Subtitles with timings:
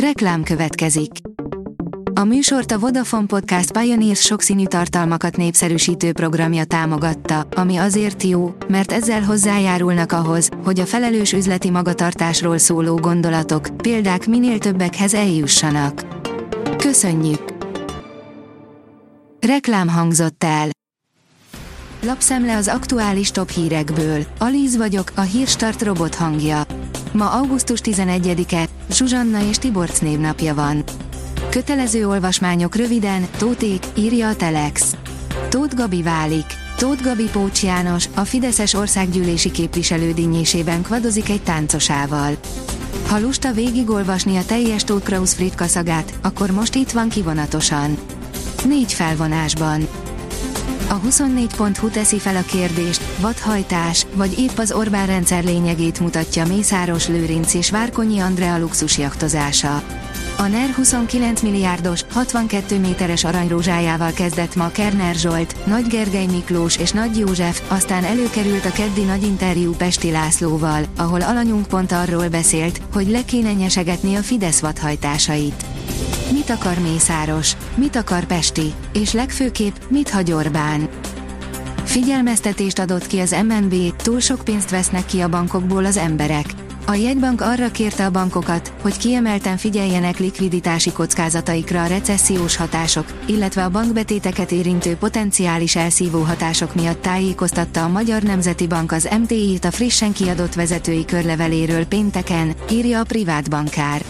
[0.00, 1.10] Reklám következik.
[2.14, 8.92] A műsort a Vodafone Podcast Pioneers sokszínű tartalmakat népszerűsítő programja támogatta, ami azért jó, mert
[8.92, 16.06] ezzel hozzájárulnak ahhoz, hogy a felelős üzleti magatartásról szóló gondolatok, példák minél többekhez eljussanak.
[16.76, 17.54] Köszönjük!
[19.40, 20.68] Reklám hangzott el.
[22.02, 24.24] Lapszemle az aktuális top hírekből.
[24.38, 26.65] Alíz vagyok, a hírstart robot hangja.
[27.16, 30.84] Ma augusztus 11-e, Zsuzsanna és Tiborc névnapja van.
[31.50, 34.96] Kötelező olvasmányok röviden, Tóték, írja a Telex.
[35.48, 36.44] Tóth Gabi válik.
[36.76, 42.36] Tóth Gabi Pócs János, a Fideszes országgyűlési képviselő dinnyésében kvadozik egy táncosával.
[43.08, 47.98] Ha lusta végigolvasni a teljes Tóth Krausz Fritka szagát, akkor most itt van kivonatosan.
[48.64, 49.88] Négy felvonásban.
[50.88, 57.08] A 24.hu teszi fel a kérdést, vadhajtás, vagy épp az Orbán rendszer lényegét mutatja Mészáros
[57.08, 59.82] Lőrinc és Várkonyi Andrea luxusjaktozása.
[60.38, 66.90] A NER 29 milliárdos, 62 méteres aranyrózsájával kezdett ma Kerner Zsolt, Nagy Gergely Miklós és
[66.90, 72.80] Nagy József, aztán előkerült a keddi nagy interjú Pesti Lászlóval, ahol alanyunk pont arról beszélt,
[72.92, 75.64] hogy le kéne nyesegetni a Fidesz vadhajtásait.
[76.32, 77.56] Mit akar Mészáros?
[77.74, 78.72] Mit akar Pesti?
[78.92, 80.88] És legfőképp, mit hagy Orbán?
[81.84, 86.46] Figyelmeztetést adott ki az MNB, túl sok pénzt vesznek ki a bankokból az emberek.
[86.86, 93.64] A jegybank arra kérte a bankokat, hogy kiemelten figyeljenek likviditási kockázataikra a recessziós hatások, illetve
[93.64, 99.70] a bankbetéteket érintő potenciális elszívó hatások miatt tájékoztatta a Magyar Nemzeti Bank az MTI-t a
[99.70, 104.02] frissen kiadott vezetői körleveléről pénteken, írja a privát bankár.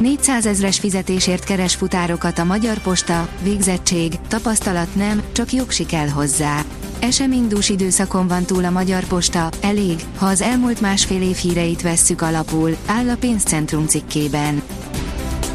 [0.00, 6.62] 400 ezres fizetésért keres futárokat a Magyar Posta, végzettség, tapasztalat nem, csak jogsi kell hozzá.
[6.98, 12.22] Eseménydús időszakon van túl a Magyar Posta, elég, ha az elmúlt másfél év híreit vesszük
[12.22, 14.62] alapul, áll a pénzcentrum cikkében.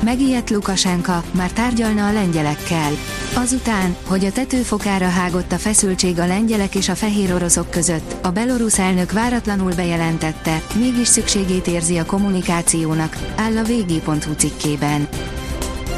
[0.04, 2.92] Megijedt Lukasenka, már tárgyalna a lengyelekkel.
[3.34, 8.32] Azután, hogy a tetőfokára hágott a feszültség a lengyelek és a fehér oroszok között, a
[8.32, 15.08] belorusz elnök váratlanul bejelentette, mégis szükségét érzi a kommunikációnak, áll a vg.hu cikkében.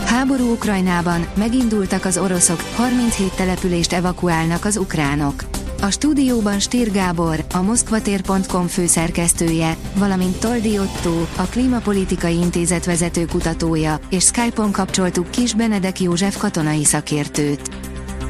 [0.06, 5.44] Háború Ukrajnában, megindultak az oroszok, 37 települést evakuálnak az ukránok.
[5.82, 14.00] A stúdióban Stír Gábor, a moszkvatér.com főszerkesztője, valamint Toldi Otto, a Klímapolitikai Intézet vezető kutatója,
[14.10, 17.70] és Skype-on kapcsoltuk Kis Benedek József katonai szakértőt.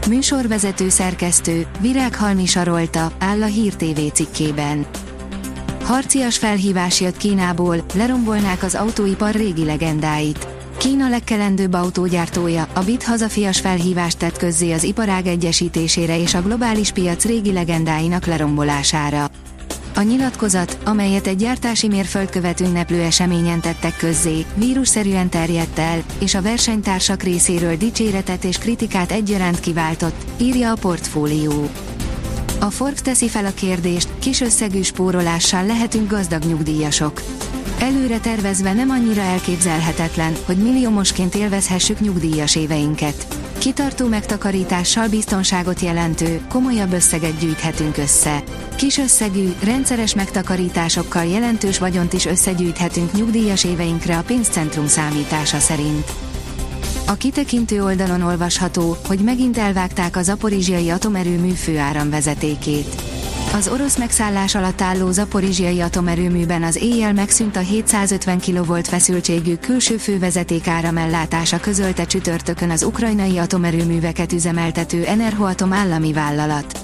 [0.07, 4.85] Műsorvezető szerkesztő, Virághalmi Sarolta, áll a Hír TV cikkében.
[5.83, 10.56] Harcias felhívás jött Kínából, lerombolnák az autóipar régi legendáit.
[10.77, 16.91] Kína legkelendőbb autógyártója, a BIT hazafias felhívást tett közzé az iparág egyesítésére és a globális
[16.91, 19.29] piac régi legendáinak lerombolására.
[19.95, 26.41] A nyilatkozat, amelyet egy gyártási mérföldkövet ünneplő eseményen tettek közzé, vírusszerűen terjedt el, és a
[26.41, 31.69] versenytársak részéről dicséretet és kritikát egyaránt kiváltott, írja a portfólió.
[32.59, 37.21] A Forbes teszi fel a kérdést, kis összegű spórolással lehetünk gazdag nyugdíjasok.
[37.79, 43.27] Előre tervezve nem annyira elképzelhetetlen, hogy milliómosként élvezhessük nyugdíjas éveinket.
[43.57, 48.43] Kitartó megtakarítással biztonságot jelentő, komolyabb összeget gyűjthetünk össze.
[48.75, 56.11] Kis összegű, rendszeres megtakarításokkal jelentős vagyont is összegyűjthetünk nyugdíjas éveinkre a pénzcentrum számítása szerint.
[57.07, 63.06] A kitekintő oldalon olvasható, hogy megint elvágták az aporizsiai atomerőmű főáramvezetékét.
[63.53, 69.97] Az orosz megszállás alatt álló zaporizsiai atomerőműben az éjjel megszűnt a 750 kV feszültségű külső
[69.97, 76.79] fővezeték áramellátása közölte csütörtökön az ukrajnai atomerőműveket üzemeltető Enerhoatom állami vállalat.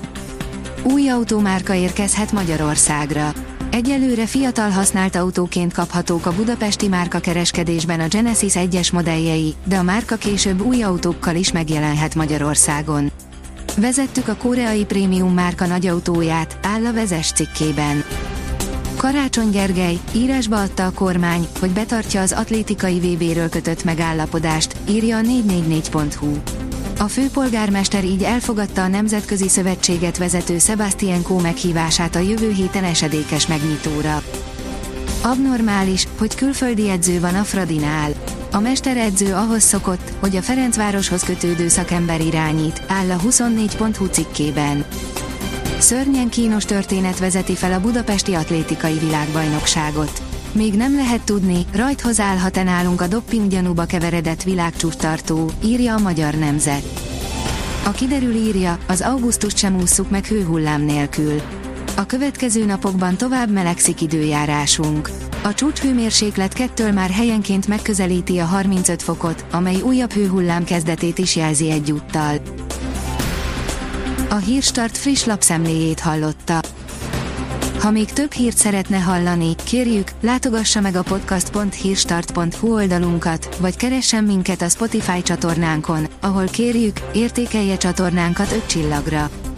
[0.84, 3.34] Új autómárka érkezhet Magyarországra.
[3.72, 9.84] Egyelőre fiatal használt autóként kaphatók a budapesti márka kereskedésben a Genesis 1-es modelljei, de a
[9.84, 13.12] márka később új autókkal is megjelenhet Magyarországon.
[13.78, 18.04] Vezettük a koreai prémium márka nagyautóját, áll a vezes cikkében.
[18.98, 25.22] Karácsony Gergely írásba adta a kormány, hogy betartja az atlétikai VB-ről kötött megállapodást, írja a
[25.22, 26.38] 444.hu.
[27.00, 33.48] A főpolgármester így elfogadta a Nemzetközi Szövetséget vezető Sebastian Kó meghívását a jövő héten esedékes
[33.48, 34.22] megnyitóra.
[35.24, 38.12] Abnormális, hogy külföldi edző van a Fradinál.
[38.52, 44.86] A mesteredző ahhoz szokott, hogy a Ferencvároshoz kötődő szakember irányít, áll a 24.hu cikkében.
[45.80, 50.22] Szörnyen kínos történet vezeti fel a budapesti atlétikai világbajnokságot.
[50.52, 56.34] Még nem lehet tudni, rajthoz állhat-e nálunk a dopping gyanúba keveredett világcsúsztartó, írja a Magyar
[56.34, 56.84] Nemzet.
[57.86, 61.42] A kiderül írja, az augusztust sem ússzuk meg hőhullám nélkül.
[61.96, 65.10] A következő napokban tovább melegszik időjárásunk.
[65.44, 71.72] A csúcshőmérséklet kettől már helyenként megközelíti a 35 fokot, amely újabb hőhullám kezdetét is jelzi
[71.72, 72.38] egyúttal.
[74.30, 76.60] A Hírstart friss lapszemléjét hallotta.
[77.80, 84.62] Ha még több hírt szeretne hallani, kérjük, látogassa meg a podcast.hírstart.hu oldalunkat, vagy keressen minket
[84.62, 89.30] a Spotify csatornánkon, ahol kérjük, értékelje csatornánkat 5 csillagra.